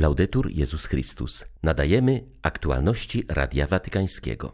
Laudetur 0.00 0.50
Jezus 0.50 0.86
Chrystus. 0.86 1.44
Nadajemy 1.62 2.24
aktualności 2.42 3.24
Radia 3.28 3.66
Watykańskiego. 3.66 4.52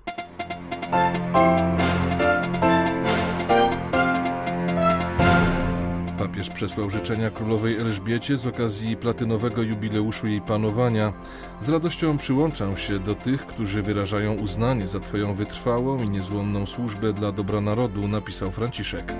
Papież 6.18 6.50
przesłał 6.50 6.90
życzenia 6.90 7.30
królowej 7.30 7.76
Elżbiecie 7.76 8.36
z 8.36 8.46
okazji 8.46 8.96
platynowego 8.96 9.62
jubileuszu 9.62 10.26
jej 10.26 10.40
panowania. 10.40 11.12
Z 11.60 11.68
radością 11.68 12.18
przyłączam 12.18 12.76
się 12.76 12.98
do 12.98 13.14
tych, 13.14 13.46
którzy 13.46 13.82
wyrażają 13.82 14.34
uznanie 14.34 14.86
za 14.86 15.00
Twoją 15.00 15.34
wytrwałą 15.34 16.02
i 16.02 16.08
niezłomną 16.08 16.66
służbę 16.66 17.12
dla 17.12 17.32
dobra 17.32 17.60
narodu, 17.60 18.08
napisał 18.08 18.50
Franciszek. 18.50 19.12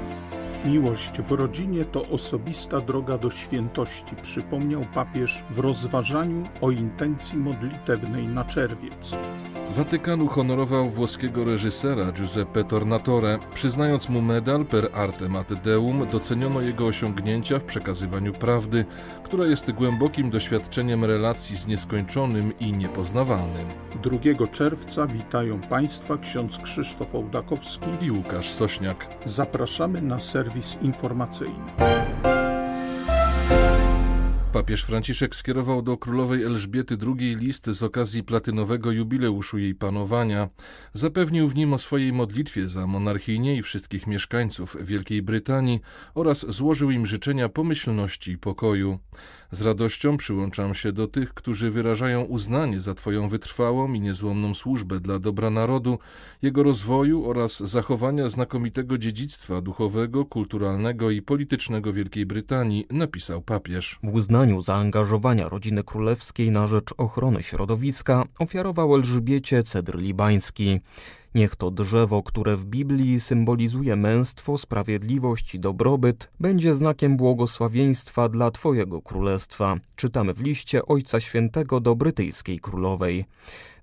Miłość 0.66 1.20
w 1.20 1.32
rodzinie 1.32 1.84
to 1.84 2.08
osobista 2.08 2.80
droga 2.80 3.18
do 3.18 3.30
świętości, 3.30 4.16
przypomniał 4.22 4.84
papież 4.94 5.44
w 5.50 5.58
rozważaniu 5.58 6.42
o 6.60 6.70
intencji 6.70 7.38
modlitewnej 7.38 8.26
na 8.26 8.44
czerwiec. 8.44 9.16
Watykan 9.70 10.22
uhonorował 10.22 10.90
włoskiego 10.90 11.44
reżysera 11.44 12.12
Giuseppe 12.12 12.64
Tornatore. 12.64 13.38
Przyznając 13.54 14.08
mu 14.08 14.22
medal 14.22 14.64
per 14.64 14.90
artem 14.94 15.36
ad 15.36 15.54
deum, 15.54 16.06
doceniono 16.12 16.60
jego 16.60 16.86
osiągnięcia 16.86 17.58
w 17.58 17.64
przekazywaniu 17.64 18.32
prawdy, 18.32 18.84
która 19.24 19.46
jest 19.46 19.70
głębokim 19.70 20.30
doświadczeniem 20.30 21.04
relacji 21.04 21.56
z 21.56 21.66
nieskończonym 21.66 22.58
i 22.58 22.72
niepoznawalnym. 22.72 23.66
2 24.02 24.46
czerwca 24.46 25.06
witają 25.06 25.60
Państwa 25.60 26.18
ksiądz 26.18 26.58
Krzysztof 26.58 27.14
Ołdakowski 27.14 27.90
i 28.02 28.10
Łukasz 28.10 28.50
Sośniak. 28.50 29.06
Zapraszamy 29.24 30.02
na 30.02 30.20
serwis 30.20 30.78
informacyjny. 30.82 31.64
Papież 34.56 34.84
Franciszek 34.84 35.34
skierował 35.34 35.82
do 35.82 35.96
królowej 35.96 36.42
Elżbiety 36.42 36.96
II 37.18 37.36
list 37.36 37.66
z 37.66 37.82
okazji 37.82 38.24
platynowego 38.24 38.92
jubileuszu 38.92 39.58
jej 39.58 39.74
panowania. 39.74 40.48
Zapewnił 40.94 41.48
w 41.48 41.54
nim 41.54 41.72
o 41.72 41.78
swojej 41.78 42.12
modlitwie 42.12 42.68
za 42.68 42.86
monarchię 42.86 43.56
i 43.56 43.62
wszystkich 43.62 44.06
mieszkańców 44.06 44.76
Wielkiej 44.80 45.22
Brytanii 45.22 45.80
oraz 46.14 46.52
złożył 46.52 46.90
im 46.90 47.06
życzenia 47.06 47.48
pomyślności 47.48 48.30
i 48.30 48.38
pokoju. 48.38 48.98
Z 49.50 49.62
radością 49.62 50.16
przyłączam 50.16 50.74
się 50.74 50.92
do 50.92 51.08
tych, 51.08 51.34
którzy 51.34 51.70
wyrażają 51.70 52.22
uznanie 52.22 52.80
za 52.80 52.94
Twoją 52.94 53.28
wytrwałą 53.28 53.92
i 53.92 54.00
niezłomną 54.00 54.54
służbę 54.54 55.00
dla 55.00 55.18
dobra 55.18 55.50
narodu, 55.50 55.98
jego 56.42 56.62
rozwoju 56.62 57.30
oraz 57.30 57.58
zachowania 57.58 58.28
znakomitego 58.28 58.98
dziedzictwa 58.98 59.60
duchowego, 59.60 60.24
kulturalnego 60.24 61.10
i 61.10 61.22
politycznego 61.22 61.92
Wielkiej 61.92 62.26
Brytanii, 62.26 62.86
napisał 62.90 63.42
papież. 63.42 63.98
W 64.02 64.14
uznaniu 64.14 64.62
zaangażowania 64.62 65.48
rodziny 65.48 65.84
królewskiej 65.84 66.50
na 66.50 66.66
rzecz 66.66 66.94
ochrony 66.96 67.42
środowiska 67.42 68.24
ofiarował 68.38 68.94
Elżbiecie 68.94 69.62
cedr 69.62 69.98
libański. 69.98 70.80
Niech 71.36 71.56
to 71.56 71.70
drzewo, 71.70 72.22
które 72.22 72.56
w 72.56 72.64
Biblii 72.64 73.20
symbolizuje 73.20 73.96
męstwo, 73.96 74.58
sprawiedliwość 74.58 75.54
i 75.54 75.60
dobrobyt, 75.60 76.30
będzie 76.40 76.74
znakiem 76.74 77.16
błogosławieństwa 77.16 78.28
dla 78.28 78.50
Twojego 78.50 79.02
królestwa. 79.02 79.76
Czytamy 79.96 80.34
w 80.34 80.40
liście 80.40 80.86
Ojca 80.86 81.20
Świętego 81.20 81.80
do 81.80 81.96
brytyjskiej 81.96 82.60
królowej. 82.60 83.24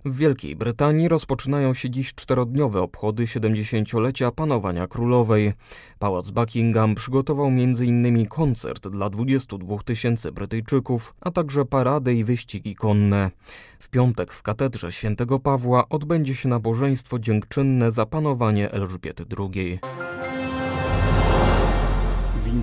W 0.06 0.16
Wielkiej 0.16 0.56
Brytanii 0.56 1.08
rozpoczynają 1.08 1.74
się 1.74 1.90
dziś 1.90 2.14
czterodniowe 2.16 2.82
obchody 2.82 3.26
70-lecia 3.26 4.32
panowania 4.32 4.88
królowej. 4.88 5.54
Pałac 6.00 6.32
Buckingham 6.32 6.96
przygotował 6.96 7.48
m.in. 7.48 8.26
koncert 8.26 8.88
dla 8.88 9.10
22 9.10 9.78
tysięcy 9.78 10.32
Brytyjczyków, 10.32 11.14
a 11.22 11.32
także 11.32 11.66
paradę 11.66 12.14
i 12.14 12.24
wyścigi 12.24 12.76
konne. 12.76 13.32
W 13.80 13.90
piątek 13.90 14.34
w 14.34 14.42
katedrze 14.42 14.92
świętego 14.92 15.40
Pawła 15.40 15.90
odbędzie 15.90 16.36
się 16.36 16.50
nabożeństwo 16.50 17.20
dziękczynne 17.20 17.92
za 17.92 18.06
panowanie 18.06 18.72
Elżbiety 18.72 19.26
II 19.40 19.80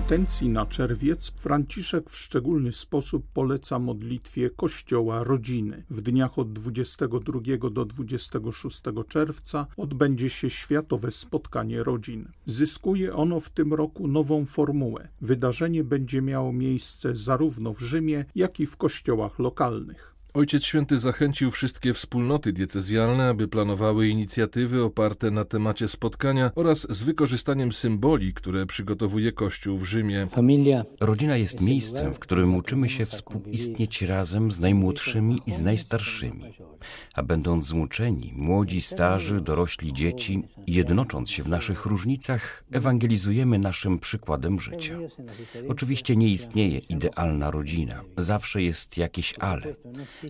intencji 0.01 0.49
na 0.49 0.65
czerwiec 0.65 1.31
Franciszek 1.31 2.09
w 2.09 2.17
szczególny 2.17 2.71
sposób 2.71 3.25
poleca 3.33 3.79
modlitwie 3.79 4.49
Kościoła 4.49 5.23
Rodziny. 5.23 5.83
W 5.89 6.01
dniach 6.01 6.39
od 6.39 6.53
22 6.53 7.69
do 7.71 7.85
26 7.85 8.81
czerwca 9.07 9.67
odbędzie 9.77 10.29
się 10.29 10.49
Światowe 10.49 11.11
Spotkanie 11.11 11.83
Rodzin. 11.83 12.31
Zyskuje 12.45 13.15
ono 13.15 13.39
w 13.39 13.49
tym 13.49 13.73
roku 13.73 14.07
nową 14.07 14.45
formułę. 14.45 15.07
Wydarzenie 15.21 15.83
będzie 15.83 16.21
miało 16.21 16.53
miejsce 16.53 17.15
zarówno 17.15 17.73
w 17.73 17.79
Rzymie, 17.79 18.25
jak 18.35 18.59
i 18.59 18.65
w 18.65 18.77
kościołach 18.77 19.39
lokalnych. 19.39 20.15
Ojciec 20.33 20.65
Święty 20.65 20.97
zachęcił 20.97 21.51
wszystkie 21.51 21.93
wspólnoty 21.93 22.53
diecezjalne, 22.53 23.29
aby 23.29 23.47
planowały 23.47 24.07
inicjatywy 24.07 24.83
oparte 24.83 25.31
na 25.31 25.45
temacie 25.45 25.87
spotkania 25.87 26.51
oraz 26.55 26.87
z 26.89 27.03
wykorzystaniem 27.03 27.71
symboli, 27.71 28.33
które 28.33 28.65
przygotowuje 28.65 29.31
Kościół 29.31 29.77
w 29.77 29.85
Rzymie. 29.85 30.27
Rodzina 31.01 31.37
jest 31.37 31.61
miejscem, 31.61 32.13
w 32.13 32.19
którym 32.19 32.55
uczymy 32.55 32.89
się 32.89 33.05
współistnieć 33.05 34.01
razem 34.01 34.51
z 34.51 34.59
najmłodszymi 34.59 35.39
i 35.45 35.51
z 35.51 35.61
najstarszymi. 35.61 36.43
A 37.13 37.23
będąc 37.23 37.65
złączeni, 37.65 38.33
młodzi, 38.35 38.81
starzy, 38.81 39.41
dorośli, 39.41 39.93
dzieci, 39.93 40.43
jednocząc 40.67 41.29
się 41.29 41.43
w 41.43 41.47
naszych 41.47 41.85
różnicach, 41.85 42.63
ewangelizujemy 42.71 43.59
naszym 43.59 43.99
przykładem 43.99 44.61
życia. 44.61 44.97
Oczywiście 45.69 46.15
nie 46.15 46.27
istnieje 46.27 46.79
idealna 46.89 47.51
rodzina. 47.51 48.01
Zawsze 48.17 48.61
jest 48.61 48.97
jakieś 48.97 49.33
ale. 49.39 49.75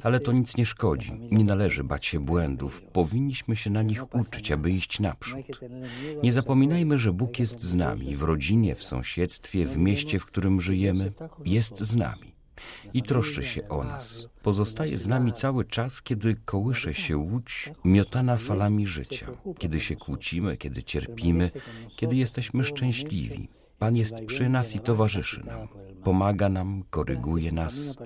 Ale 0.03 0.19
to 0.19 0.31
nic 0.31 0.57
nie 0.57 0.65
szkodzi. 0.65 1.11
Nie 1.31 1.43
należy 1.43 1.83
bać 1.83 2.05
się 2.05 2.19
błędów. 2.19 2.81
Powinniśmy 2.81 3.55
się 3.55 3.69
na 3.69 3.81
nich 3.81 4.15
uczyć, 4.15 4.51
aby 4.51 4.71
iść 4.71 4.99
naprzód. 4.99 5.59
Nie 6.23 6.31
zapominajmy, 6.31 6.99
że 6.99 7.13
Bóg 7.13 7.39
jest 7.39 7.61
z 7.61 7.75
nami 7.75 8.15
w 8.15 8.23
rodzinie, 8.23 8.75
w 8.75 8.83
sąsiedztwie, 8.83 9.65
w 9.65 9.77
mieście, 9.77 10.19
w 10.19 10.25
którym 10.25 10.61
żyjemy. 10.61 11.11
Jest 11.45 11.79
z 11.79 11.95
nami 11.95 12.31
i 12.93 13.03
troszczy 13.03 13.43
się 13.43 13.69
o 13.69 13.83
nas. 13.83 14.27
Pozostaje 14.43 14.97
z 14.97 15.07
nami 15.07 15.33
cały 15.33 15.65
czas, 15.65 16.01
kiedy 16.01 16.35
kołysze 16.45 16.93
się 16.93 17.17
łódź 17.17 17.69
miotana 17.83 18.37
falami 18.37 18.87
życia, 18.87 19.27
kiedy 19.59 19.79
się 19.79 19.95
kłócimy, 19.95 20.57
kiedy 20.57 20.83
cierpimy, 20.83 21.51
kiedy 21.95 22.15
jesteśmy 22.15 22.63
szczęśliwi. 22.63 23.49
Pan 23.81 23.95
jest 23.95 24.25
przy 24.25 24.49
nas 24.49 24.75
i 24.75 24.79
towarzyszy 24.79 25.45
nam. 25.45 25.67
Pomaga 26.03 26.49
nam, 26.49 26.83
koryguje 26.89 27.51
nas. 27.51 27.97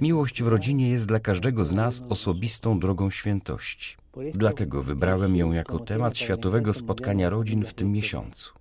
Miłość 0.00 0.42
w 0.42 0.46
rodzinie 0.46 0.88
jest 0.88 1.06
dla 1.06 1.20
każdego 1.20 1.64
z 1.64 1.72
nas 1.72 2.02
osobistą 2.08 2.78
drogą 2.78 3.10
świętości. 3.10 3.96
Dlatego 4.34 4.82
wybrałem 4.82 5.36
ją 5.36 5.52
jako 5.52 5.78
temat 5.78 6.18
światowego 6.18 6.74
spotkania 6.74 7.30
rodzin 7.30 7.64
w 7.64 7.74
tym 7.74 7.92
miesiącu. 7.92 8.52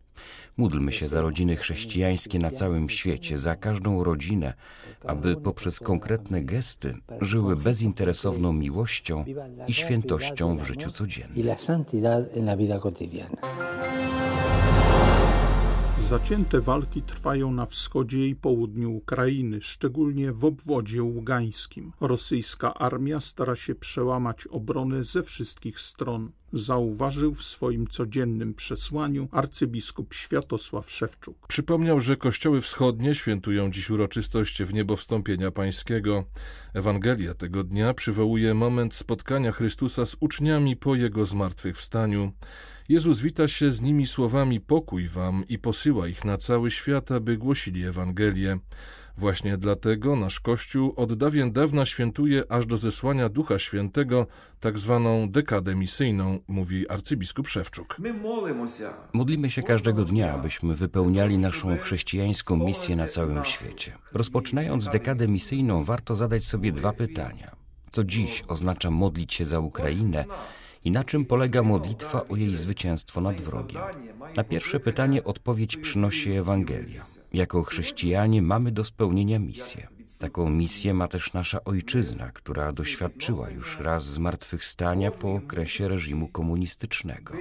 Módlmy 0.58 0.92
się 0.92 1.08
za 1.08 1.22
rodziny 1.22 1.56
chrześcijańskie 1.56 2.40
na 2.40 2.52
całym 2.52 2.90
świecie, 2.90 3.38
za 3.38 3.56
każdą 3.56 4.04
rodzinę, 4.04 4.54
aby 5.06 5.36
poprzez 5.36 5.80
konkretne 5.80 6.44
gesty 6.44 6.94
żyły 7.22 7.56
bezinteresowną 7.56 8.54
miłością 8.54 9.26
i 9.68 9.74
świętością 9.74 10.58
w 10.58 10.64
życiu 10.64 10.92
codziennym. 10.92 11.38
Zacięte 15.98 16.62
walki 16.62 17.02
trwają 17.02 17.52
na 17.52 17.66
wschodzie 17.66 18.28
i 18.28 18.36
południu 18.36 18.92
Ukrainy, 18.92 19.62
szczególnie 19.62 20.32
w 20.32 20.46
obwodzie 20.46 21.04
ługańskim. 21.04 21.92
Rosyjska 22.02 22.74
armia 22.74 23.22
stara 23.22 23.56
się 23.56 23.76
przełamać 23.76 24.48
obronę 24.48 25.04
ze 25.04 25.24
wszystkich 25.24 25.80
stron, 25.80 26.32
zauważył 26.54 27.34
w 27.34 27.44
swoim 27.44 27.88
codziennym 27.88 28.54
przesłaniu 28.54 29.28
arcybiskup 29.32 30.14
Światosław 30.14 30.92
Szewczuk. 30.92 31.48
Przypomniał, 31.48 32.00
że 32.00 32.18
kościoły 32.18 32.62
wschodnie 32.62 33.16
świętują 33.16 33.72
dziś 33.72 33.90
uroczystość 33.90 34.64
w 34.64 34.74
niebo 34.74 34.96
wstąpienia 34.96 35.52
pańskiego. 35.52 36.24
Ewangelia 36.74 37.34
tego 37.34 37.64
dnia 37.64 37.94
przywołuje 37.94 38.54
moment 38.54 38.96
spotkania 38.96 39.52
Chrystusa 39.52 40.06
z 40.06 40.16
uczniami 40.20 40.76
po 40.76 40.96
jego 40.96 41.26
zmartwychwstaniu. 41.26 42.32
Jezus 42.90 43.20
wita 43.20 43.48
się 43.48 43.72
z 43.72 43.82
nimi 43.82 44.08
słowami 44.08 44.60
pokój 44.62 45.08
wam 45.08 45.44
i 45.50 45.60
posyła 45.60 46.08
ich 46.08 46.26
na 46.26 46.38
cały 46.38 46.72
świat, 46.72 47.12
aby 47.12 47.38
głosili 47.38 47.86
Ewangelię. 47.86 48.58
Właśnie 49.18 49.58
dlatego 49.58 50.16
nasz 50.16 50.40
Kościół 50.40 50.94
od 50.96 51.14
dawien 51.14 51.52
dawna 51.52 51.86
świętuje 51.86 52.44
aż 52.50 52.66
do 52.66 52.78
zesłania 52.78 53.30
Ducha 53.30 53.60
Świętego 53.60 54.28
tak 54.60 54.80
zwaną 54.80 55.30
dekadę 55.30 55.76
misyjną, 55.76 56.40
mówi 56.48 56.90
arcybiskup 56.90 57.48
Szewczuk. 57.48 57.98
Modlimy 59.14 59.50
się 59.50 59.64
każdego 59.64 60.06
dnia, 60.06 60.34
abyśmy 60.34 60.76
wypełniali 60.76 61.38
naszą 61.38 61.78
chrześcijańską 61.78 62.58
misję 62.58 62.96
na 62.96 63.08
całym 63.08 63.46
świecie. 63.46 63.98
Rozpoczynając 64.14 64.90
dekadę 64.90 65.28
misyjną, 65.28 65.84
warto 65.84 66.16
zadać 66.16 66.44
sobie 66.44 66.72
dwa 66.72 66.94
pytania. 66.94 67.56
Co 67.92 68.04
dziś 68.04 68.44
oznacza 68.48 68.92
modlić 68.92 69.34
się 69.34 69.46
za 69.46 69.60
Ukrainę 69.60 70.26
i 70.86 70.92
na 70.92 71.04
czym 71.04 71.26
polega 71.26 71.64
modlitwa 71.64 72.28
o 72.28 72.36
jej 72.36 72.56
zwycięstwo 72.56 73.22
nad 73.22 73.42
wrogiem? 73.42 73.82
Na 74.36 74.44
pierwsze 74.44 74.80
pytanie 74.80 75.24
odpowiedź 75.24 75.78
przynosi 75.78 76.32
Ewangelia. 76.32 77.04
Jako 77.34 77.64
chrześcijanie 77.64 78.42
mamy 78.42 78.72
do 78.72 78.84
spełnienia 78.84 79.40
misję. 79.40 79.88
Taką 80.20 80.50
misję 80.50 80.94
ma 80.94 81.08
też 81.08 81.34
nasza 81.34 81.64
ojczyzna, 81.64 82.32
która 82.32 82.72
doświadczyła 82.72 83.50
już 83.50 83.80
raz 83.80 84.06
zmartwychwstania 84.06 85.12
po 85.12 85.34
okresie 85.34 85.88
reżimu 85.88 86.28
komunistycznego. 86.28 87.34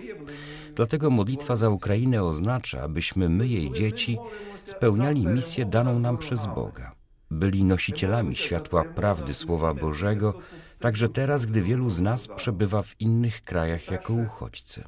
Dlatego 0.75 1.11
modlitwa 1.11 1.56
za 1.56 1.69
Ukrainę 1.69 2.23
oznacza, 2.23 2.82
abyśmy 2.82 3.29
my, 3.29 3.49
jej 3.49 3.73
dzieci, 3.73 4.19
spełniali 4.58 5.26
misję 5.26 5.67
daną 5.67 5.99
nam 5.99 6.19
przez 6.19 6.46
Boga. 6.46 7.03
Byli 7.30 7.64
nosicielami 7.64 8.36
światła 8.36 8.84
prawdy 8.84 9.34
Słowa 9.34 9.74
Bożego, 9.74 10.34
także 10.80 11.08
teraz, 11.08 11.46
gdy 11.46 11.62
wielu 11.62 11.90
z 11.90 12.00
nas 12.00 12.28
przebywa 12.28 12.82
w 12.82 13.00
innych 13.00 13.44
krajach 13.44 13.90
jako 13.90 14.12
uchodźcy. 14.12 14.84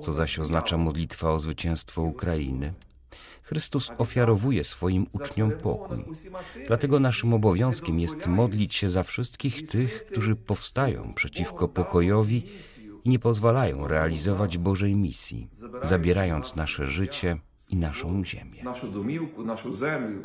Co 0.00 0.12
zaś 0.12 0.38
oznacza 0.38 0.76
modlitwa 0.76 1.32
o 1.32 1.38
zwycięstwo 1.38 2.02
Ukrainy? 2.02 2.74
Chrystus 3.42 3.90
ofiarowuje 3.98 4.64
swoim 4.64 5.06
uczniom 5.12 5.52
pokój. 5.52 6.04
Dlatego 6.66 7.00
naszym 7.00 7.34
obowiązkiem 7.34 8.00
jest 8.00 8.26
modlić 8.26 8.74
się 8.74 8.90
za 8.90 9.02
wszystkich 9.02 9.68
tych, 9.68 10.04
którzy 10.04 10.36
powstają 10.36 11.14
przeciwko 11.14 11.68
pokojowi 11.68 12.46
i 13.04 13.10
nie 13.10 13.18
pozwalają 13.18 13.86
realizować 13.86 14.58
Bożej 14.58 14.94
misji, 14.94 15.48
zabierając 15.82 16.56
nasze 16.56 16.86
życie 16.86 17.38
i 17.70 17.76
naszą 17.76 18.24
ziemię. 18.24 18.64
Naszą 18.64 18.92
domiłku, 18.92 19.44
naszą 19.44 19.74
ziemię. 19.76 20.18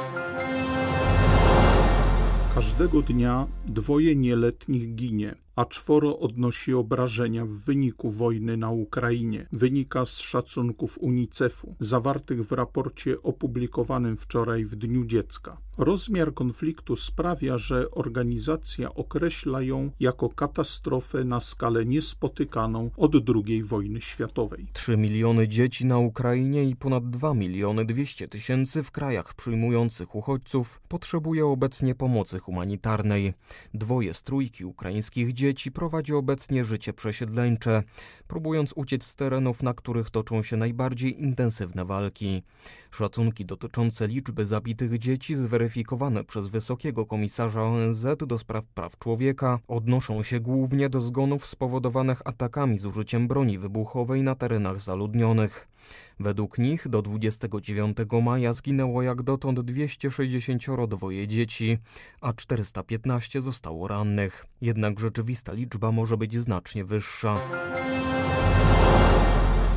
Każdego 2.56 3.01
dnia 3.01 3.48
dwoje 3.66 4.16
nieletnich 4.16 4.95
ginie, 4.95 5.36
a 5.55 5.65
czworo 5.65 6.19
odnosi 6.19 6.73
obrażenia 6.73 7.45
w 7.45 7.50
wyniku 7.50 8.11
wojny 8.11 8.57
na 8.57 8.71
Ukrainie. 8.71 9.47
Wynika 9.51 10.05
z 10.05 10.19
szacunków 10.19 10.97
UNICEF-u, 11.01 11.75
zawartych 11.79 12.47
w 12.47 12.51
raporcie 12.51 13.21
opublikowanym 13.21 14.17
wczoraj 14.17 14.65
w 14.65 14.75
Dniu 14.75 15.05
Dziecka. 15.05 15.57
Rozmiar 15.77 16.33
konfliktu 16.33 16.95
sprawia, 16.95 17.57
że 17.57 17.91
organizacja 17.91 18.94
określa 18.94 19.61
ją 19.61 19.91
jako 20.00 20.29
katastrofę 20.29 21.23
na 21.23 21.41
skalę 21.41 21.85
niespotykaną 21.85 22.89
od 22.97 23.11
II 23.15 23.63
wojny 23.63 24.01
światowej. 24.01 24.67
3 24.73 24.97
miliony 24.97 25.47
dzieci 25.47 25.85
na 25.85 25.97
Ukrainie 25.97 26.63
i 26.63 26.75
ponad 26.75 27.09
2 27.09 27.33
miliony 27.33 27.85
200 27.85 28.27
tysięcy 28.27 28.83
w 28.83 28.91
krajach 28.91 29.33
przyjmujących 29.33 30.15
uchodźców 30.15 30.81
potrzebuje 30.88 31.45
obecnie 31.45 31.95
pomocy 31.95 32.39
humanitarnej. 32.39 33.33
Dwoje 33.73 34.13
z 34.13 34.23
trójki 34.23 34.65
ukraińskich 34.65 35.33
dzieci 35.33 35.43
prowadzi 35.74 36.13
obecnie 36.13 36.66
życie 36.66 36.94
przesiedleńcze, 36.94 37.84
próbując 38.28 38.74
uciec 38.75 39.04
z 39.04 39.16
terenów, 39.16 39.63
na 39.63 39.74
których 39.74 40.10
toczą 40.10 40.44
się 40.44 40.57
najbardziej 40.57 41.24
intensywne 41.24 41.86
walki. 41.86 42.44
Szacunki 42.92 43.45
dotyczące 43.45 44.07
liczby 44.07 44.45
zabitych 44.45 44.98
dzieci 45.00 45.36
zweryfikowane 45.36 46.24
przez 46.24 46.50
Wysokiego 46.50 47.06
Komisarza 47.06 47.63
ONZ 47.63 48.06
do 48.28 48.38
spraw 48.38 48.68
praw 48.68 49.00
człowieka 49.00 49.60
odnoszą 49.68 50.24
się 50.24 50.40
głównie 50.40 50.90
do 50.90 51.01
zgonów 51.01 51.46
spowodowanych 51.46 52.22
atakami 52.25 52.80
z 52.80 52.86
użyciem 52.86 53.28
broni 53.28 53.60
wybuchowej 53.60 54.22
na 54.22 54.36
terenach 54.36 54.80
zaludnionych. 54.80 55.73
Według 56.19 56.57
nich 56.57 56.88
do 56.88 57.01
29 57.01 57.97
maja 58.24 58.53
zginęło 58.53 59.01
jak 59.01 59.21
dotąd 59.21 59.59
262 59.59 61.07
dzieci, 61.27 61.77
a 62.21 62.33
415 62.33 63.41
zostało 63.41 63.88
rannych. 63.88 64.45
Jednak 64.62 65.00
rzeczywista 65.00 65.53
liczba 65.53 65.91
może 65.91 66.18
być 66.18 66.38
znacznie 66.41 66.85
wyższa. 66.85 67.39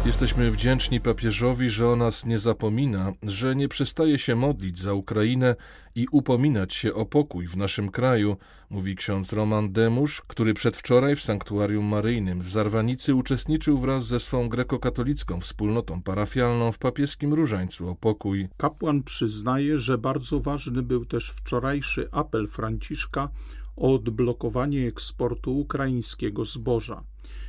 Jesteśmy 0.06 0.50
wdzięczni 0.50 1.00
papieżowi, 1.00 1.70
że 1.70 1.88
o 1.88 1.96
nas 1.96 2.26
nie 2.26 2.38
zapomina, 2.38 3.12
że 3.22 3.56
nie 3.56 3.68
przestaje 3.68 4.18
się 4.18 4.36
modlić 4.36 4.78
za 4.78 4.94
Ukrainę 4.94 5.56
i 5.94 6.06
upominać 6.10 6.74
się 6.74 6.94
o 6.94 7.06
pokój 7.06 7.46
w 7.46 7.56
naszym 7.56 7.90
kraju, 7.90 8.36
mówi 8.70 8.96
ksiądz 8.96 9.32
Roman 9.32 9.72
Demusz, 9.72 10.22
który 10.26 10.54
przedwczoraj 10.54 11.16
w 11.16 11.20
sanktuarium 11.20 11.84
maryjnym 11.84 12.40
w 12.40 12.50
Zarwanicy 12.50 13.14
uczestniczył 13.14 13.78
wraz 13.78 14.06
ze 14.06 14.20
swą 14.20 14.48
grekokatolicką 14.48 15.40
wspólnotą 15.40 16.02
parafialną 16.02 16.72
w 16.72 16.78
papieskim 16.78 17.34
różańcu 17.34 17.88
o 17.88 17.94
pokój. 17.94 18.48
Kapłan 18.56 19.02
przyznaje, 19.02 19.78
że 19.78 19.98
bardzo 19.98 20.40
ważny 20.40 20.82
był 20.82 21.04
też 21.04 21.30
wczorajszy 21.30 22.08
apel 22.12 22.48
Franciszka 22.48 23.28
o 23.76 23.94
odblokowanie 23.94 24.86
eksportu 24.86 25.58
ukraińskiego 25.58 26.44
zboża. 26.44 27.04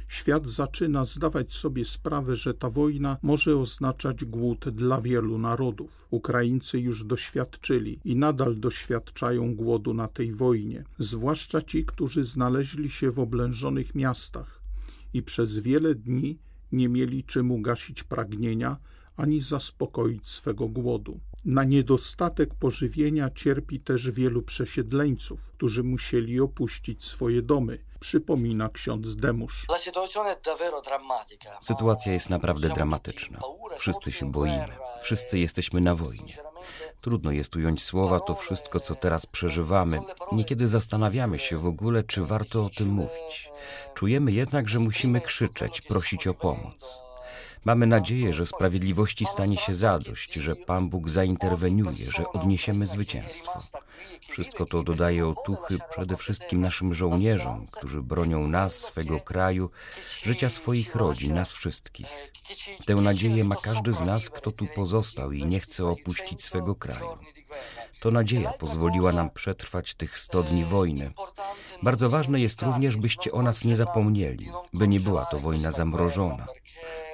Świat 0.08 0.48
zaczyna 0.48 1.06
zdawać 1.06 1.54
sobie 1.54 1.86
sprawę, 1.86 2.36
że 2.36 2.54
ta 2.54 2.70
wojna 2.70 3.18
może 3.22 3.58
oznaczać 3.58 4.26
głód 4.26 4.70
dla 4.70 5.02
wielu 5.02 5.38
narodów. 5.38 6.08
Ukraińcy 6.10 6.80
już 6.80 7.04
doświadczyli 7.04 8.00
i 8.06 8.16
nadal 8.16 8.60
doświadczają 8.60 9.56
głodu 9.56 9.94
na 9.94 10.08
tej 10.08 10.34
wojnie, 10.34 10.84
zwłaszcza 10.98 11.62
ci, 11.62 11.86
którzy 11.86 12.24
znaleźli 12.24 12.90
się 12.90 13.12
w 13.12 13.20
oblężonych 13.20 13.96
miastach 13.96 14.62
i 15.14 15.24
przez 15.24 15.60
wiele 15.60 15.96
dni 15.96 16.40
nie 16.72 16.90
mieli 16.90 17.24
czym 17.24 17.52
ugasić 17.52 18.04
pragnienia 18.04 18.78
ani 19.16 19.42
zaspokoić 19.42 20.30
swego 20.30 20.68
głodu. 20.68 21.20
Na 21.48 21.64
niedostatek 21.64 22.54
pożywienia 22.54 23.30
cierpi 23.30 23.80
też 23.80 24.12
wielu 24.12 24.42
przesiedleńców, 24.42 25.52
którzy 25.52 25.84
musieli 25.84 26.40
opuścić 26.40 27.04
swoje 27.04 27.42
domy, 27.42 27.80
przypomina 28.00 28.70
ksiądz 28.70 29.16
Demusz. 29.16 29.66
Sytuacja 31.62 32.14
jest 32.14 32.30
naprawdę 32.30 32.70
dramatyczna. 32.70 33.40
Wszyscy 33.80 34.12
się 34.12 34.32
boimy, 34.32 34.68
wszyscy 35.02 35.40
jesteśmy 35.40 35.82
na 35.82 35.96
wojnie. 35.96 36.38
Trudno 37.02 37.32
jest 37.32 37.56
ująć 37.56 37.84
słowa 37.84 38.20
to 38.20 38.36
wszystko, 38.36 38.80
co 38.80 38.96
teraz 38.96 39.26
przeżywamy. 39.26 40.00
Niekiedy 40.32 40.68
zastanawiamy 40.68 41.40
się 41.40 41.58
w 41.58 41.66
ogóle, 41.66 42.04
czy 42.04 42.24
warto 42.24 42.66
o 42.66 42.70
tym 42.70 42.88
mówić. 42.88 43.50
Czujemy 43.94 44.32
jednak, 44.32 44.70
że 44.70 44.80
musimy 44.80 45.22
krzyczeć, 45.22 45.82
prosić 45.82 46.28
o 46.28 46.34
pomoc. 46.34 47.07
Mamy 47.68 47.88
nadzieję, 47.88 48.34
że 48.34 48.46
sprawiedliwości 48.46 49.26
stanie 49.26 49.58
się 49.58 49.76
zadość, 49.76 50.34
że 50.34 50.56
Pan 50.56 50.90
Bóg 50.90 51.10
zainterweniuje, 51.10 52.12
że 52.12 52.32
odniesiemy 52.32 52.88
zwycięstwo. 52.88 53.60
Wszystko 54.32 54.66
to 54.66 54.84
dodaje 54.84 55.28
otuchy 55.28 55.78
przede 55.92 56.18
wszystkim 56.18 56.62
naszym 56.62 56.94
żołnierzom, 56.94 57.66
którzy 57.72 58.02
bronią 58.02 58.48
nas, 58.48 58.76
swego 58.76 59.20
kraju, 59.20 59.70
życia 60.24 60.50
swoich 60.50 60.96
rodzin, 60.96 61.34
nas 61.34 61.52
wszystkich. 61.52 62.08
Tę 62.86 62.96
nadzieję 62.96 63.44
ma 63.44 63.56
każdy 63.56 63.94
z 63.94 64.02
nas, 64.02 64.30
kto 64.30 64.52
tu 64.52 64.68
pozostał 64.76 65.32
i 65.32 65.46
nie 65.46 65.60
chce 65.60 65.86
opuścić 65.86 66.44
swego 66.44 66.76
kraju. 66.76 67.18
To 68.00 68.12
nadzieja 68.12 68.54
pozwoliła 68.60 69.12
nam 69.12 69.30
przetrwać 69.30 69.94
tych 69.94 70.18
sto 70.18 70.44
dni 70.44 70.66
wojny. 70.66 71.14
Bardzo 71.84 72.10
ważne 72.10 72.40
jest 72.40 72.62
również, 72.62 72.98
byście 72.98 73.32
o 73.32 73.42
nas 73.42 73.64
nie 73.64 73.76
zapomnieli, 73.76 74.52
by 74.74 74.88
nie 74.88 75.00
była 75.00 75.26
to 75.26 75.40
wojna 75.40 75.72
zamrożona. 75.72 76.48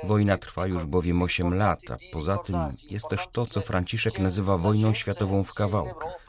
Wojna 0.07 0.37
trwa 0.37 0.67
już 0.67 0.85
bowiem 0.85 1.21
8 1.21 1.53
lat, 1.53 1.79
a 1.91 1.97
poza 2.13 2.37
tym 2.37 2.55
jest 2.89 3.07
też 3.07 3.27
to, 3.31 3.45
co 3.45 3.61
Franciszek 3.61 4.19
nazywa 4.19 4.57
wojną 4.57 4.93
światową 4.93 5.43
w 5.43 5.53
kawałkach. 5.53 6.27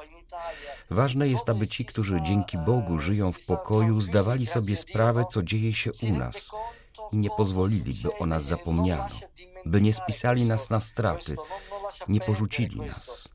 Ważne 0.90 1.28
jest, 1.28 1.48
aby 1.48 1.68
ci, 1.68 1.84
którzy 1.84 2.22
dzięki 2.22 2.58
Bogu 2.58 2.98
żyją 2.98 3.32
w 3.32 3.46
pokoju, 3.46 4.00
zdawali 4.00 4.46
sobie 4.46 4.76
sprawę, 4.76 5.24
co 5.30 5.42
dzieje 5.42 5.74
się 5.74 5.90
u 6.02 6.12
nas 6.12 6.50
i 7.12 7.16
nie 7.16 7.30
pozwolili, 7.30 7.94
by 8.02 8.18
o 8.18 8.26
nas 8.26 8.44
zapomniano, 8.44 9.08
by 9.66 9.80
nie 9.80 9.94
spisali 9.94 10.44
nas 10.44 10.70
na 10.70 10.80
straty, 10.80 11.36
nie 12.08 12.20
porzucili 12.20 12.80
nas, 12.80 13.28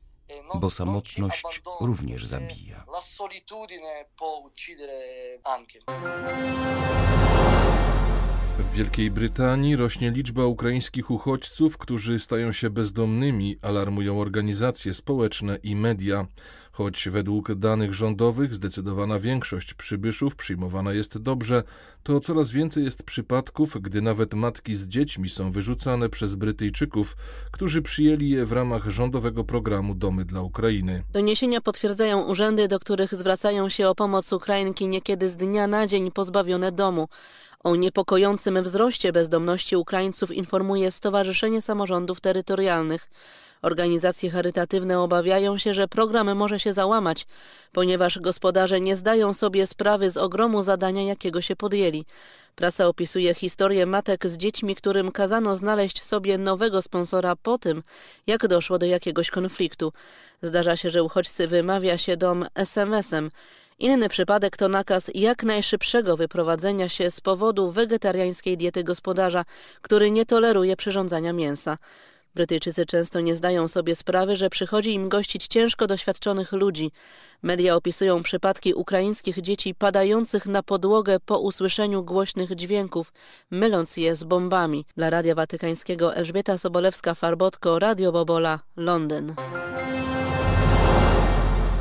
bo 0.54 0.70
samotność 0.70 1.62
również 1.80 2.26
zabija. 2.26 2.84
W 8.70 8.74
Wielkiej 8.74 9.10
Brytanii 9.10 9.76
rośnie 9.76 10.10
liczba 10.10 10.44
ukraińskich 10.46 11.10
uchodźców, 11.10 11.78
którzy 11.78 12.18
stają 12.18 12.52
się 12.52 12.70
bezdomnymi, 12.70 13.56
alarmują 13.62 14.20
organizacje 14.20 14.94
społeczne 14.94 15.56
i 15.62 15.76
media. 15.76 16.26
Choć 16.72 17.08
według 17.08 17.54
danych 17.54 17.94
rządowych 17.94 18.54
zdecydowana 18.54 19.18
większość 19.18 19.74
przybyszów 19.74 20.36
przyjmowana 20.36 20.92
jest 20.92 21.18
dobrze, 21.18 21.62
to 22.02 22.20
coraz 22.20 22.50
więcej 22.50 22.84
jest 22.84 23.02
przypadków, 23.02 23.76
gdy 23.80 24.02
nawet 24.02 24.34
matki 24.34 24.74
z 24.74 24.88
dziećmi 24.88 25.28
są 25.28 25.52
wyrzucane 25.52 26.08
przez 26.08 26.34
Brytyjczyków, 26.34 27.16
którzy 27.50 27.82
przyjęli 27.82 28.28
je 28.28 28.44
w 28.46 28.52
ramach 28.52 28.90
rządowego 28.90 29.44
programu 29.44 29.94
Domy 29.94 30.24
dla 30.24 30.42
Ukrainy. 30.42 31.02
Doniesienia 31.12 31.60
potwierdzają 31.60 32.22
urzędy, 32.22 32.68
do 32.68 32.78
których 32.78 33.14
zwracają 33.14 33.68
się 33.68 33.88
o 33.88 33.94
pomoc 33.94 34.32
Ukrainki 34.32 34.88
niekiedy 34.88 35.28
z 35.28 35.36
dnia 35.36 35.66
na 35.66 35.86
dzień 35.86 36.10
pozbawione 36.10 36.72
domu. 36.72 37.08
O 37.64 37.76
niepokojącym 37.76 38.62
wzroście 38.62 39.12
bezdomności 39.12 39.76
Ukraińców 39.76 40.32
informuje 40.32 40.90
Stowarzyszenie 40.90 41.62
Samorządów 41.62 42.20
Terytorialnych. 42.20 43.08
Organizacje 43.62 44.30
charytatywne 44.30 45.00
obawiają 45.00 45.58
się, 45.58 45.74
że 45.74 45.88
program 45.88 46.36
może 46.36 46.60
się 46.60 46.72
załamać, 46.72 47.26
ponieważ 47.72 48.18
gospodarze 48.18 48.80
nie 48.80 48.96
zdają 48.96 49.34
sobie 49.34 49.66
sprawy 49.66 50.10
z 50.10 50.16
ogromu 50.16 50.62
zadania, 50.62 51.02
jakiego 51.02 51.40
się 51.40 51.56
podjęli. 51.56 52.04
Prasa 52.56 52.86
opisuje 52.86 53.34
historię 53.34 53.86
matek 53.86 54.26
z 54.26 54.36
dziećmi, 54.36 54.76
którym 54.76 55.12
kazano 55.12 55.56
znaleźć 55.56 56.04
sobie 56.04 56.38
nowego 56.38 56.82
sponsora 56.82 57.36
po 57.36 57.58
tym, 57.58 57.82
jak 58.26 58.46
doszło 58.46 58.78
do 58.78 58.86
jakiegoś 58.86 59.30
konfliktu. 59.30 59.92
Zdarza 60.42 60.76
się, 60.76 60.90
że 60.90 61.02
uchodźcy 61.02 61.46
wymawia 61.46 61.98
się 61.98 62.16
dom 62.16 62.46
SMS-em. 62.54 63.30
Inny 63.80 64.08
przypadek 64.08 64.56
to 64.56 64.68
nakaz 64.68 65.10
jak 65.14 65.44
najszybszego 65.44 66.16
wyprowadzenia 66.16 66.88
się 66.88 67.10
z 67.10 67.20
powodu 67.20 67.70
wegetariańskiej 67.70 68.56
diety 68.56 68.84
gospodarza, 68.84 69.44
który 69.82 70.10
nie 70.10 70.26
toleruje 70.26 70.76
przyrządzania 70.76 71.32
mięsa. 71.32 71.78
Brytyjczycy 72.34 72.86
często 72.86 73.20
nie 73.20 73.34
zdają 73.34 73.68
sobie 73.68 73.96
sprawy, 73.96 74.36
że 74.36 74.50
przychodzi 74.50 74.94
im 74.94 75.08
gościć 75.08 75.46
ciężko 75.46 75.86
doświadczonych 75.86 76.52
ludzi. 76.52 76.90
Media 77.42 77.76
opisują 77.76 78.22
przypadki 78.22 78.74
ukraińskich 78.74 79.40
dzieci 79.40 79.74
padających 79.74 80.46
na 80.46 80.62
podłogę 80.62 81.20
po 81.26 81.38
usłyszeniu 81.38 82.04
głośnych 82.04 82.54
dźwięków, 82.54 83.12
myląc 83.50 83.96
je 83.96 84.14
z 84.14 84.24
bombami. 84.24 84.84
Dla 84.96 85.10
Radia 85.10 85.34
Watykańskiego 85.34 86.14
Elżbieta 86.14 86.54
Sobolewska-Farbotko, 86.54 87.78
Radio 87.78 88.12
Bobola, 88.12 88.60
Londyn. 88.76 89.34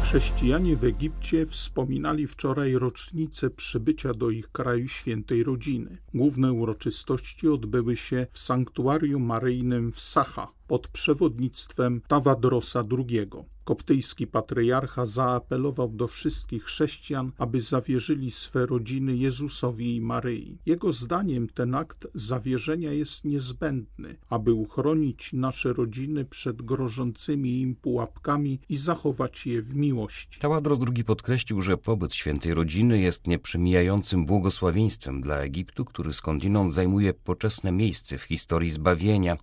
Chrześcijanie 0.09 0.75
w 0.75 0.83
Egipcie 0.83 1.45
wspominali 1.45 2.27
wczoraj 2.27 2.73
rocznicę 2.73 3.49
przybycia 3.49 4.13
do 4.13 4.29
ich 4.29 4.51
kraju 4.51 4.87
świętej 4.87 5.43
rodziny. 5.43 5.97
Główne 6.13 6.51
uroczystości 6.51 7.47
odbyły 7.47 7.95
się 7.95 8.27
w 8.29 8.39
sanktuarium 8.39 9.23
maryjnym 9.23 9.91
w 9.91 9.99
Sacha 9.99 10.58
pod 10.69 10.87
przewodnictwem 10.87 12.01
Tawadrosa 12.07 12.83
II. 12.97 13.29
Koptyjski 13.69 14.27
patriarcha 14.27 15.05
zaapelował 15.05 15.89
do 15.89 16.07
wszystkich 16.07 16.63
chrześcijan, 16.63 17.31
aby 17.37 17.59
zawierzyli 17.59 18.31
swe 18.31 18.65
rodziny 18.65 19.17
Jezusowi 19.17 19.95
i 19.95 20.01
Maryi. 20.01 20.57
Jego 20.65 20.93
zdaniem 20.93 21.47
ten 21.49 21.75
akt 21.75 22.07
zawierzenia 22.13 22.91
jest 22.91 23.25
niezbędny, 23.25 24.15
aby 24.29 24.53
uchronić 24.53 25.33
nasze 25.33 25.73
rodziny 25.73 26.25
przed 26.25 26.61
grożącymi 26.61 27.61
im 27.61 27.75
pułapkami 27.75 28.59
i 28.69 28.77
zachować 28.77 29.45
je 29.45 29.61
w 29.61 29.75
miłości. 29.75 30.39
Tawadros 30.39 30.79
II 30.95 31.03
podkreślił, 31.03 31.61
że 31.61 31.77
pobyt 31.77 32.13
świętej 32.13 32.53
rodziny 32.53 32.99
jest 32.99 33.27
nieprzemijającym 33.27 34.25
błogosławieństwem 34.25 35.21
dla 35.21 35.35
Egiptu, 35.35 35.85
który 35.85 36.13
skądinąd 36.13 36.73
zajmuje 36.73 37.13
poczesne 37.13 37.71
miejsce 37.71 38.17
w 38.17 38.23
historii 38.23 38.69
zbawienia. 38.69 39.37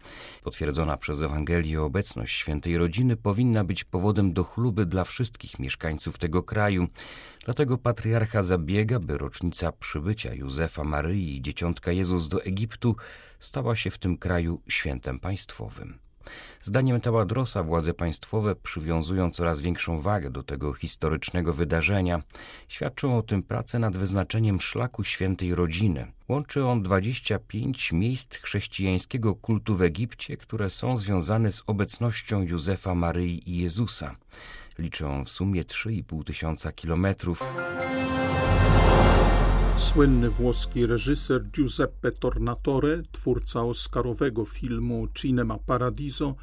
Potwierdzona 0.44 0.96
przez 0.96 1.15
Ewangelię 1.22 1.82
obecność 1.82 2.38
świętej 2.38 2.78
rodziny 2.78 3.16
powinna 3.16 3.64
być 3.64 3.84
powodem 3.84 4.32
do 4.32 4.44
chluby 4.44 4.86
dla 4.86 5.04
wszystkich 5.04 5.58
mieszkańców 5.58 6.18
tego 6.18 6.42
kraju. 6.42 6.88
Dlatego 7.44 7.78
patriarcha 7.78 8.42
zabiega, 8.42 8.98
by 8.98 9.18
rocznica 9.18 9.72
przybycia 9.72 10.34
Józefa, 10.34 10.84
Maryi 10.84 11.36
i 11.36 11.42
dzieciątka 11.42 11.92
Jezus 11.92 12.28
do 12.28 12.44
Egiptu 12.44 12.96
stała 13.40 13.76
się 13.76 13.90
w 13.90 13.98
tym 13.98 14.18
kraju 14.18 14.62
świętem 14.68 15.20
państwowym. 15.20 16.05
Zdaniem 16.62 17.00
Taładrosa 17.00 17.62
władze 17.62 17.94
państwowe 17.94 18.56
przywiązują 18.56 19.30
coraz 19.30 19.60
większą 19.60 20.00
wagę 20.00 20.30
do 20.30 20.42
tego 20.42 20.72
historycznego 20.72 21.52
wydarzenia. 21.52 22.22
Świadczą 22.68 23.18
o 23.18 23.22
tym 23.22 23.42
prace 23.42 23.78
nad 23.78 23.96
wyznaczeniem 23.96 24.60
szlaku 24.60 25.04
świętej 25.04 25.54
rodziny. 25.54 26.12
Łączy 26.28 26.64
on 26.64 26.82
25 26.82 27.92
miejsc 27.92 28.38
chrześcijańskiego 28.38 29.34
kultu 29.34 29.76
w 29.76 29.82
Egipcie, 29.82 30.36
które 30.36 30.70
są 30.70 30.96
związane 30.96 31.52
z 31.52 31.62
obecnością 31.66 32.42
Józefa, 32.42 32.94
Maryi 32.94 33.50
i 33.50 33.58
Jezusa. 33.58 34.16
Liczą 34.78 35.24
w 35.24 35.30
sumie 35.30 35.64
3,5 35.64 36.24
tysiąca 36.24 36.72
kilometrów. 36.72 37.44
Słynny 39.76 40.30
włoski 40.30 40.86
reżyser 40.86 41.44
Giuseppe 41.50 42.12
Tornatore, 42.12 43.02
twórca 43.12 43.62
oscarowego 43.62 44.44
filmu 44.44 45.08
Cinema 45.14 45.58
Paradiso, 45.58 46.34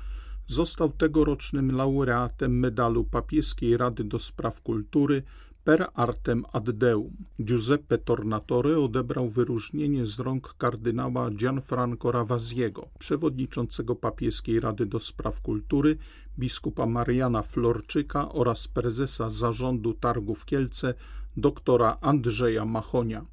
został 0.48 0.92
tegorocznym 0.92 1.72
laureatem 1.72 2.60
medalu 2.60 3.04
Papieskiej 3.04 3.78
Rady 3.78 4.04
do 4.04 4.20
Spraw 4.20 4.62
Kultury 4.62 5.24
per 5.64 5.88
artem 5.94 6.46
ad 6.54 6.72
deum. 6.72 7.18
Giuseppe 7.42 7.98
Tornatore 7.98 8.80
odebrał 8.80 9.30
wyróżnienie 9.30 10.06
z 10.06 10.20
rąk 10.20 10.56
kardynała 10.58 11.32
Gianfranco 11.32 12.12
Ravasiego, 12.12 12.90
przewodniczącego 13.00 13.96
Papieskiej 13.96 14.60
Rady 14.60 14.86
do 14.86 15.00
Spraw 15.00 15.42
Kultury, 15.42 15.98
biskupa 16.40 16.86
Mariana 16.86 17.42
Florczyka 17.42 18.32
oraz 18.32 18.68
prezesa 18.68 19.30
zarządu 19.30 19.94
Targów 19.94 20.46
Kielce 20.46 20.94
doktora 21.38 21.98
Andrzeja 22.02 22.66
Machonia. 22.66 23.26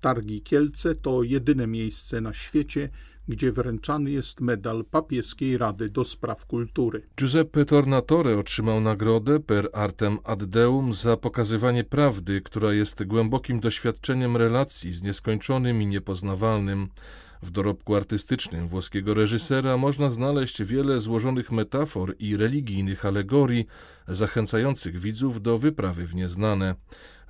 Targi 0.00 0.42
Kielce 0.42 0.94
to 0.94 1.22
jedyne 1.22 1.66
miejsce 1.66 2.20
na 2.20 2.32
świecie, 2.32 2.88
gdzie 3.28 3.52
wręczany 3.52 4.10
jest 4.10 4.40
medal 4.40 4.84
Papieskiej 4.84 5.58
Rady 5.58 5.88
do 5.88 6.04
Spraw 6.04 6.46
Kultury. 6.46 7.06
Giuseppe 7.16 7.64
Tornatore 7.64 8.38
otrzymał 8.38 8.80
nagrodę 8.80 9.40
per 9.40 9.68
artem 9.72 10.18
ad 10.24 10.44
deum 10.44 10.94
za 10.94 11.16
pokazywanie 11.16 11.84
prawdy, 11.84 12.40
która 12.40 12.72
jest 12.72 13.04
głębokim 13.04 13.60
doświadczeniem 13.60 14.36
relacji 14.36 14.92
z 14.92 15.02
nieskończonym 15.02 15.82
i 15.82 15.86
niepoznawalnym. 15.86 16.88
W 17.44 17.50
dorobku 17.50 17.96
artystycznym 17.96 18.68
włoskiego 18.68 19.14
reżysera 19.14 19.76
można 19.76 20.10
znaleźć 20.10 20.62
wiele 20.62 21.00
złożonych 21.00 21.52
metafor 21.52 22.16
i 22.18 22.36
religijnych 22.36 23.06
alegorii, 23.06 23.66
zachęcających 24.08 25.00
widzów 25.00 25.42
do 25.42 25.58
wyprawy 25.58 26.06
w 26.06 26.14
nieznane. 26.14 26.74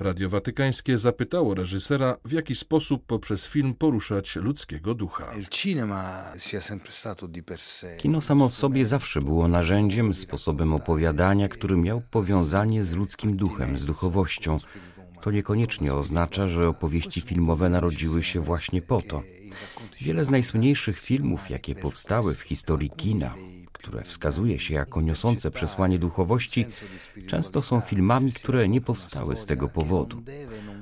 Radio 0.00 0.28
Watykańskie 0.28 0.98
zapytało 0.98 1.54
reżysera, 1.54 2.16
w 2.24 2.32
jaki 2.32 2.54
sposób 2.54 3.06
poprzez 3.06 3.46
film 3.46 3.74
poruszać 3.74 4.36
ludzkiego 4.36 4.94
ducha. 4.94 5.32
Kino 7.98 8.20
samo 8.20 8.48
w 8.48 8.56
sobie 8.56 8.86
zawsze 8.86 9.20
było 9.20 9.48
narzędziem, 9.48 10.14
sposobem 10.14 10.74
opowiadania, 10.74 11.48
który 11.48 11.76
miał 11.76 12.02
powiązanie 12.10 12.84
z 12.84 12.94
ludzkim 12.94 13.36
duchem, 13.36 13.78
z 13.78 13.84
duchowością. 13.84 14.58
To 15.20 15.30
niekoniecznie 15.30 15.94
oznacza, 15.94 16.48
że 16.48 16.68
opowieści 16.68 17.20
filmowe 17.20 17.70
narodziły 17.70 18.22
się 18.22 18.40
właśnie 18.40 18.82
po 18.82 19.02
to. 19.02 19.22
Wiele 20.00 20.24
z 20.24 20.30
najsłynniejszych 20.30 21.00
filmów, 21.00 21.50
jakie 21.50 21.74
powstały 21.74 22.34
w 22.34 22.40
historii 22.40 22.90
kina, 22.90 23.34
które 23.72 24.02
wskazuje 24.02 24.58
się 24.58 24.74
jako 24.74 25.00
niosące 25.00 25.50
przesłanie 25.50 25.98
duchowości, 25.98 26.66
często 27.26 27.62
są 27.62 27.80
filmami, 27.80 28.32
które 28.32 28.68
nie 28.68 28.80
powstały 28.80 29.36
z 29.36 29.46
tego 29.46 29.68
powodu. 29.68 30.22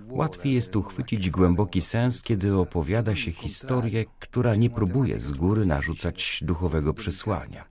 Łatwiej 0.08 0.54
jest 0.54 0.76
uchwycić 0.76 1.30
głęboki 1.30 1.80
sens, 1.80 2.22
kiedy 2.22 2.56
opowiada 2.56 3.16
się 3.16 3.32
historię, 3.32 4.04
która 4.18 4.54
nie 4.54 4.70
próbuje 4.70 5.20
z 5.20 5.32
góry 5.32 5.66
narzucać 5.66 6.40
duchowego 6.42 6.94
przesłania. 6.94 7.64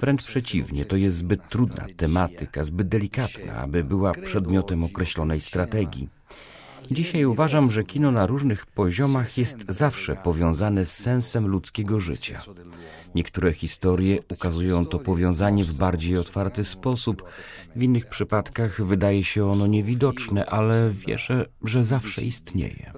Wręcz 0.00 0.24
przeciwnie, 0.24 0.84
to 0.84 0.96
jest 0.96 1.16
zbyt 1.16 1.48
trudna 1.48 1.86
tematyka, 1.96 2.64
zbyt 2.64 2.88
delikatna, 2.88 3.54
aby 3.54 3.84
była 3.84 4.12
przedmiotem 4.12 4.84
określonej 4.84 5.40
strategii. 5.40 6.08
Dzisiaj 6.90 7.24
uważam, 7.24 7.70
że 7.70 7.84
kino 7.84 8.10
na 8.10 8.26
różnych 8.26 8.66
poziomach 8.66 9.38
jest 9.38 9.64
zawsze 9.68 10.16
powiązane 10.16 10.84
z 10.84 10.96
sensem 10.96 11.46
ludzkiego 11.46 12.00
życia. 12.00 12.42
Niektóre 13.14 13.52
historie 13.52 14.18
ukazują 14.32 14.86
to 14.86 14.98
powiązanie 14.98 15.64
w 15.64 15.72
bardziej 15.72 16.18
otwarty 16.18 16.64
sposób, 16.64 17.24
w 17.76 17.82
innych 17.82 18.06
przypadkach 18.06 18.84
wydaje 18.84 19.24
się 19.24 19.50
ono 19.50 19.66
niewidoczne, 19.66 20.46
ale 20.46 20.90
wierzę, 20.90 21.46
że 21.62 21.84
zawsze 21.84 22.22
istnieje. 22.22 22.92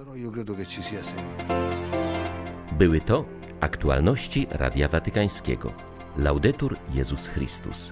Były 2.77 3.01
to 3.01 3.25
aktualności 3.59 4.47
Radia 4.49 4.87
Watykańskiego. 4.87 5.73
Laudetur 6.17 6.77
Jezus 6.93 7.27
Chrystus. 7.27 7.91